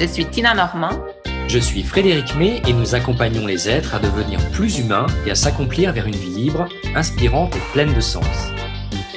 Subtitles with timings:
[0.00, 0.98] Je suis Tina Normand.
[1.48, 5.34] Je suis Frédéric May et nous accompagnons les êtres à devenir plus humains et à
[5.34, 8.50] s'accomplir vers une vie libre, inspirante et pleine de sens.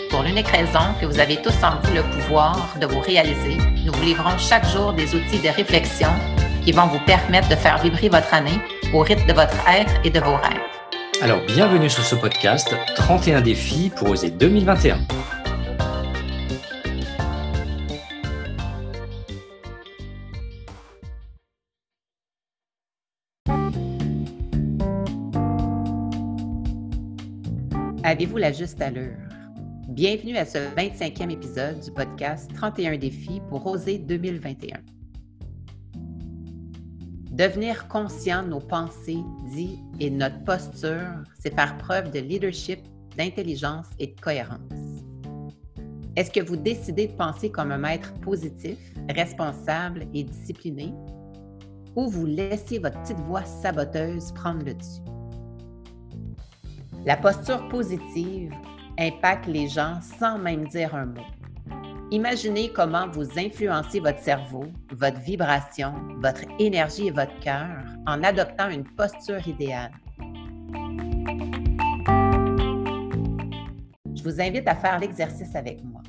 [0.10, 3.92] Pour l'unique raison que vous avez tous en vous le pouvoir de vous réaliser, nous
[3.94, 6.10] vous livrons chaque jour des outils de réflexion
[6.64, 8.60] qui vont vous permettre de faire vibrer votre année
[8.94, 10.62] au rythme de votre être et de vos rêves.
[11.22, 15.00] Alors bienvenue sur ce podcast 31 défis pour oser 2021.
[28.06, 29.18] Avez-vous la juste allure?
[29.90, 34.78] Bienvenue à ce 25e épisode du podcast 31 défis pour oser 2021.
[37.32, 39.18] Devenir conscient de nos pensées,
[39.50, 42.80] dits et notre posture, c'est faire preuve de leadership,
[43.18, 44.60] d'intelligence et de cohérence.
[46.16, 48.78] Est-ce que vous décidez de penser comme un maître positif,
[49.16, 50.94] responsable et discipliné,
[51.96, 55.15] ou vous laissez votre petite voix saboteuse prendre le dessus?
[57.06, 58.52] La posture positive
[58.98, 61.22] impacte les gens sans même dire un mot.
[62.10, 68.72] Imaginez comment vous influencez votre cerveau, votre vibration, votre énergie et votre cœur en adoptant
[68.72, 69.92] une posture idéale.
[74.16, 76.02] Je vous invite à faire l'exercice avec moi.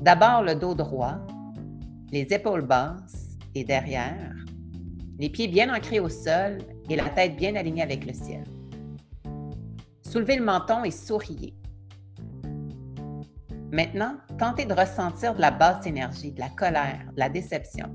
[0.00, 1.16] D'abord le dos droit,
[2.12, 4.36] les épaules basses et derrière,
[5.18, 6.58] les pieds bien ancrés au sol
[6.88, 8.44] et la tête bien alignée avec le ciel.
[10.10, 11.54] Soulevez le menton et souriez.
[13.70, 17.86] Maintenant, tentez de ressentir de la basse énergie, de la colère, de la déception.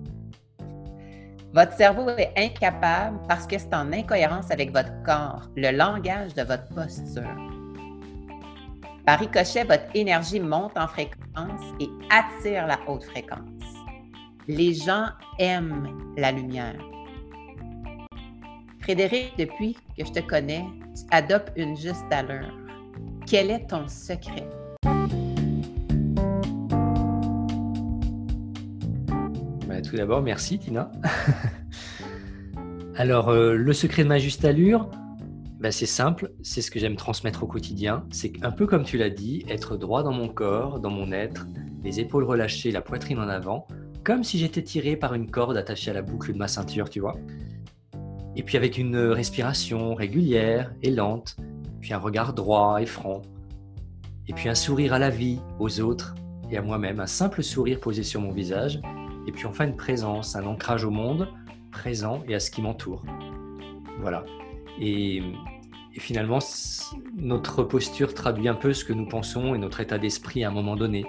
[1.54, 6.44] Votre cerveau est incapable parce que c'est en incohérence avec votre corps, le langage de
[6.44, 7.36] votre posture.
[9.06, 13.42] Par ricochet, votre énergie monte en fréquence et attire la haute fréquence.
[14.48, 15.08] Les gens
[15.38, 16.80] aiment la lumière.
[18.86, 20.64] Frédéric, depuis que je te connais,
[20.96, 22.54] tu adoptes une juste allure.
[23.26, 24.48] Quel est ton secret?
[29.68, 30.92] Bah, tout d'abord, merci Tina.
[32.96, 34.88] Alors, euh, le secret de ma juste allure,
[35.60, 38.06] bah, c'est simple, c'est ce que j'aime transmettre au quotidien.
[38.12, 41.48] C'est un peu comme tu l'as dit, être droit dans mon corps, dans mon être,
[41.84, 43.66] les épaules relâchées, la poitrine en avant,
[44.04, 47.00] comme si j'étais tiré par une corde attachée à la boucle de ma ceinture, tu
[47.00, 47.16] vois.
[48.36, 51.38] Et puis avec une respiration régulière et lente,
[51.80, 53.22] puis un regard droit et franc,
[54.28, 56.16] et puis un sourire à la vie, aux autres
[56.50, 58.82] et à moi-même, un simple sourire posé sur mon visage,
[59.28, 61.30] et puis enfin une présence, un ancrage au monde
[61.72, 63.04] présent et à ce qui m'entoure.
[64.00, 64.24] Voilà.
[64.80, 66.40] Et, et, finalement,
[67.18, 70.52] notre posture traduit un peu ce que nous pensons et notre état d'esprit à un
[70.52, 71.06] moment donné.